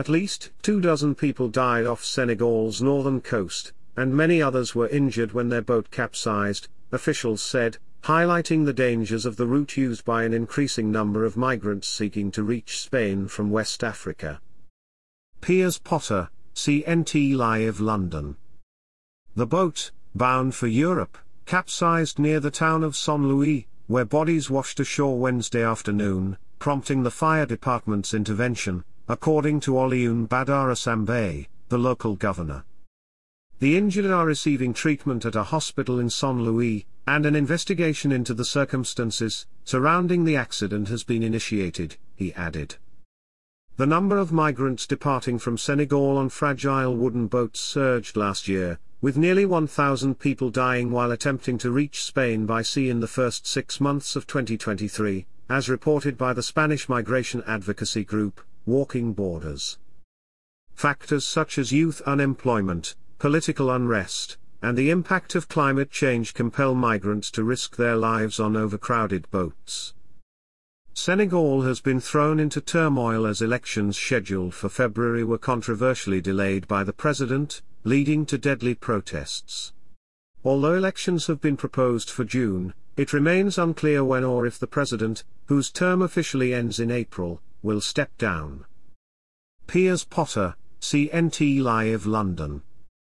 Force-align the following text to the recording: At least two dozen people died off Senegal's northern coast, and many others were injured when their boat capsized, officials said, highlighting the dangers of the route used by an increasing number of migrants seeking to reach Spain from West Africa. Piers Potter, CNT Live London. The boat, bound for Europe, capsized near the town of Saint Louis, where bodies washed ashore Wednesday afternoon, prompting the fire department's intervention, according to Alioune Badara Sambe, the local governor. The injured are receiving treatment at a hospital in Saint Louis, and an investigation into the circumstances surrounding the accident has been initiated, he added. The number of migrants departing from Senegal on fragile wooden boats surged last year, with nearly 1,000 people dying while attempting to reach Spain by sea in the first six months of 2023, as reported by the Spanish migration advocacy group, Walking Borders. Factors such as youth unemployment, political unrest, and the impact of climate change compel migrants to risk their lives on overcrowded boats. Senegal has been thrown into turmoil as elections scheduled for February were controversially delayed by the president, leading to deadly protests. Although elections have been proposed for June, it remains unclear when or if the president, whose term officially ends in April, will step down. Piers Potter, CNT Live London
At 0.00 0.08
least 0.08 0.50
two 0.62 0.80
dozen 0.80 1.14
people 1.14 1.50
died 1.50 1.84
off 1.84 2.02
Senegal's 2.02 2.80
northern 2.80 3.20
coast, 3.20 3.74
and 3.98 4.16
many 4.16 4.40
others 4.40 4.74
were 4.74 4.88
injured 4.88 5.32
when 5.32 5.50
their 5.50 5.60
boat 5.60 5.90
capsized, 5.90 6.68
officials 6.90 7.42
said, 7.42 7.76
highlighting 8.04 8.64
the 8.64 8.72
dangers 8.72 9.26
of 9.26 9.36
the 9.36 9.46
route 9.46 9.76
used 9.76 10.06
by 10.06 10.24
an 10.24 10.32
increasing 10.32 10.90
number 10.90 11.26
of 11.26 11.36
migrants 11.36 11.86
seeking 11.86 12.30
to 12.30 12.42
reach 12.42 12.80
Spain 12.80 13.28
from 13.28 13.50
West 13.50 13.84
Africa. 13.84 14.40
Piers 15.42 15.76
Potter, 15.76 16.30
CNT 16.54 17.36
Live 17.36 17.78
London. 17.78 18.36
The 19.36 19.46
boat, 19.46 19.90
bound 20.14 20.54
for 20.54 20.66
Europe, 20.66 21.18
capsized 21.44 22.18
near 22.18 22.40
the 22.40 22.50
town 22.50 22.84
of 22.84 22.96
Saint 22.96 23.24
Louis, 23.24 23.68
where 23.86 24.06
bodies 24.06 24.48
washed 24.48 24.80
ashore 24.80 25.18
Wednesday 25.18 25.62
afternoon, 25.62 26.38
prompting 26.58 27.02
the 27.02 27.10
fire 27.10 27.44
department's 27.44 28.14
intervention, 28.14 28.82
according 29.08 29.60
to 29.60 29.72
Alioune 29.72 30.28
Badara 30.28 30.76
Sambe, 30.76 31.46
the 31.68 31.78
local 31.78 32.16
governor. 32.16 32.64
The 33.60 33.76
injured 33.76 34.06
are 34.06 34.24
receiving 34.24 34.72
treatment 34.72 35.24
at 35.24 35.34
a 35.36 35.42
hospital 35.42 35.98
in 35.98 36.08
Saint 36.08 36.38
Louis, 36.38 36.86
and 37.06 37.26
an 37.26 37.36
investigation 37.36 38.12
into 38.12 38.32
the 38.32 38.44
circumstances 38.44 39.46
surrounding 39.64 40.24
the 40.24 40.36
accident 40.36 40.88
has 40.88 41.04
been 41.04 41.22
initiated, 41.22 41.96
he 42.16 42.32
added. 42.34 42.76
The 43.76 43.86
number 43.86 44.18
of 44.18 44.32
migrants 44.32 44.86
departing 44.86 45.38
from 45.38 45.58
Senegal 45.58 46.16
on 46.16 46.28
fragile 46.28 46.96
wooden 46.96 47.26
boats 47.26 47.60
surged 47.60 48.16
last 48.16 48.48
year, 48.48 48.78
with 49.00 49.16
nearly 49.16 49.46
1,000 49.46 50.18
people 50.18 50.50
dying 50.50 50.90
while 50.90 51.10
attempting 51.10 51.56
to 51.58 51.70
reach 51.70 52.04
Spain 52.04 52.44
by 52.46 52.62
sea 52.62 52.90
in 52.90 53.00
the 53.00 53.06
first 53.06 53.46
six 53.46 53.80
months 53.80 54.16
of 54.16 54.26
2023, 54.26 55.26
as 55.48 55.68
reported 55.68 56.18
by 56.18 56.32
the 56.32 56.42
Spanish 56.42 56.88
migration 56.88 57.42
advocacy 57.46 58.04
group, 58.04 58.40
Walking 58.70 59.14
Borders. 59.14 59.78
Factors 60.74 61.24
such 61.24 61.58
as 61.58 61.72
youth 61.72 62.00
unemployment, 62.02 62.94
political 63.18 63.68
unrest, 63.68 64.36
and 64.62 64.78
the 64.78 64.90
impact 64.90 65.34
of 65.34 65.48
climate 65.48 65.90
change 65.90 66.34
compel 66.34 66.76
migrants 66.76 67.32
to 67.32 67.42
risk 67.42 67.74
their 67.74 67.96
lives 67.96 68.38
on 68.38 68.56
overcrowded 68.56 69.28
boats. 69.32 69.92
Senegal 70.94 71.62
has 71.62 71.80
been 71.80 71.98
thrown 71.98 72.38
into 72.38 72.60
turmoil 72.60 73.26
as 73.26 73.42
elections 73.42 73.98
scheduled 73.98 74.54
for 74.54 74.68
February 74.68 75.24
were 75.24 75.36
controversially 75.36 76.20
delayed 76.20 76.68
by 76.68 76.84
the 76.84 76.92
president, 76.92 77.62
leading 77.82 78.24
to 78.24 78.38
deadly 78.38 78.76
protests. 78.76 79.72
Although 80.44 80.74
elections 80.74 81.26
have 81.26 81.40
been 81.40 81.56
proposed 81.56 82.08
for 82.08 82.22
June, 82.22 82.74
it 82.96 83.12
remains 83.12 83.58
unclear 83.58 84.04
when 84.04 84.22
or 84.22 84.46
if 84.46 84.60
the 84.60 84.68
president, 84.68 85.24
whose 85.46 85.72
term 85.72 86.00
officially 86.00 86.54
ends 86.54 86.78
in 86.78 86.92
April, 86.92 87.42
will 87.62 87.80
step 87.80 88.16
down. 88.18 88.64
Piers 89.66 90.04
Potter, 90.04 90.56
CNT 90.80 91.62
Live 91.62 92.06
London 92.06 92.62